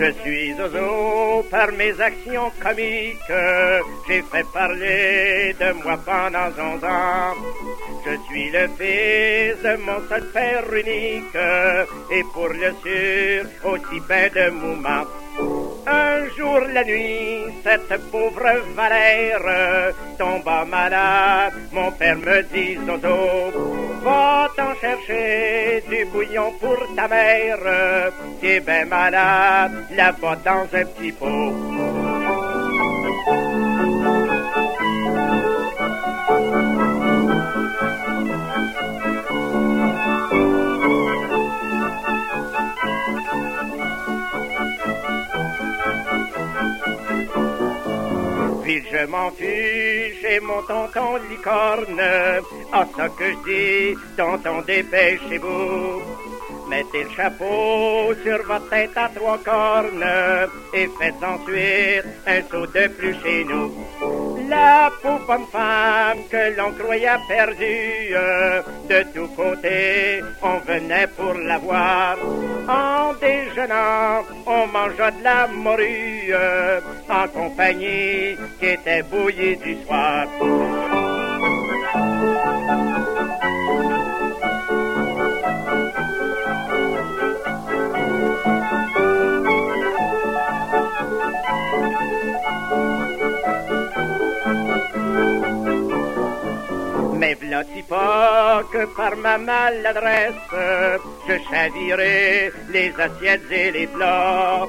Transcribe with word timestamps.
Je 0.00 0.12
suis 0.22 0.54
Zozo 0.56 1.44
par 1.50 1.72
mes 1.72 2.00
actions 2.00 2.50
comiques. 2.58 3.36
J'ai 4.08 4.22
fait 4.22 4.46
parler 4.50 5.54
de 5.60 5.72
moi 5.82 5.98
pendant 6.06 6.48
11 6.48 6.84
ans. 6.84 7.34
Je 8.06 8.12
suis 8.26 8.48
le 8.50 8.66
fils 8.78 9.62
de 9.62 9.76
mon 9.84 10.00
seul 10.08 10.24
père 10.32 10.64
unique. 10.72 11.36
Et 12.10 12.22
pour 12.32 12.48
le 12.48 12.72
sûr, 12.82 13.44
aussi 13.70 14.00
ben 14.08 14.30
de 14.34 14.48
mouvement. 14.48 15.04
Un 15.86 16.28
jour 16.34 16.60
la 16.72 16.82
nuit, 16.82 17.44
cette 17.62 18.00
pauvre 18.10 18.52
Valère 18.74 19.92
tomba 20.16 20.64
malade. 20.64 21.52
Mon 21.72 21.92
père 21.92 22.16
me 22.16 22.42
dit, 22.44 22.78
Zozo, 22.86 23.79
va 24.02 24.48
t'en 24.56 24.74
chercher 24.80 25.82
du 25.88 26.04
bouillon 26.06 26.52
pour 26.60 26.78
ta 26.96 27.08
mère, 27.08 27.58
qui 28.40 28.46
est 28.46 28.60
bien 28.60 28.84
malade, 28.86 29.72
là-bas 29.94 30.36
dans 30.44 30.78
un 30.78 30.84
petit 30.84 31.12
pot. 31.12 31.99
Puis 48.70 48.84
je 48.92 49.04
m'enfuis 49.06 50.14
chez 50.22 50.38
mon 50.38 50.62
tonton 50.62 51.16
licorne. 51.28 52.00
À 52.72 52.86
ça 52.96 53.08
que 53.18 53.24
je 53.32 53.38
dis, 53.48 53.98
tonton 54.16 54.62
dépêchez-vous. 54.64 56.00
Mettez 56.68 57.02
le 57.02 57.10
chapeau 57.10 58.14
sur 58.22 58.40
votre 58.46 58.70
tête 58.70 58.96
à 58.96 59.08
trois 59.08 59.38
cornes 59.38 60.06
et 60.72 60.88
faites 61.00 61.24
ensuite 61.32 62.04
un 62.28 62.42
saut 62.48 62.66
de 62.66 62.86
plus 62.86 63.16
chez 63.24 63.42
nous. 63.42 63.74
La 64.48 64.92
pauvre 65.02 65.40
femme 65.50 66.18
que 66.30 66.56
l'on 66.56 66.70
croyait 66.70 67.26
perdue, 67.26 68.14
de 68.88 69.02
tous 69.12 69.34
côtés, 69.34 70.20
on 70.42 70.58
venait 70.58 71.08
pour 71.08 71.34
la 71.34 71.58
voir. 71.58 72.16
En 72.68 73.14
déjeunant, 73.20 74.22
on 74.46 74.66
mangeait 74.68 75.12
de 75.18 75.24
la 75.24 75.46
morue 75.48 76.34
en 77.08 77.28
compagnie 77.28 78.36
qui 78.58 78.66
était 78.66 79.02
bouillie 79.02 79.56
du 79.56 79.76
soir. 79.84 80.26
Pas 97.50 98.62
que 98.70 98.86
par 98.96 99.16
ma 99.16 99.36
maladresse, 99.36 100.34
je 101.26 101.34
chavirai 101.50 102.52
les 102.70 102.92
assiettes 102.96 103.50
et 103.50 103.72
les 103.72 103.88
plats. 103.88 104.66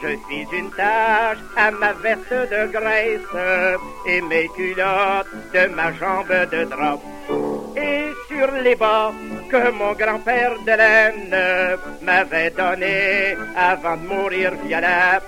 Je 0.00 0.08
suis 0.26 0.46
une 0.52 0.70
tache 0.70 1.38
à 1.56 1.72
ma 1.72 1.92
veste 1.92 2.32
de 2.32 2.70
graisse 2.70 3.36
et 4.06 4.20
mes 4.20 4.48
culottes 4.48 5.26
de 5.52 5.66
ma 5.74 5.92
jambe 5.94 6.32
de 6.52 6.64
drap. 6.66 7.00
Et 7.76 8.06
sur 8.28 8.48
les 8.62 8.76
bas 8.76 9.12
que 9.50 9.70
mon 9.72 9.92
grand-père 9.94 10.54
d'Hélène 10.64 11.34
m'avait 12.02 12.50
donné 12.50 13.36
avant 13.56 13.96
de 13.96 14.06
mourir 14.06 14.52
violent. 14.64 15.20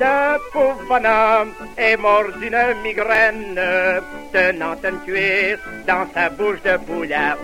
Le 0.00 0.38
pauvre 0.52 0.82
bonhomme 0.88 1.52
est 1.76 1.96
mort 1.96 2.30
d'une 2.40 2.82
migraine, 2.82 3.60
tenant 4.32 4.76
une 4.82 5.00
cuisse 5.00 5.58
dans 5.86 6.06
sa 6.14 6.30
bouche 6.30 6.62
de 6.62 6.76
poulet. 6.78 7.34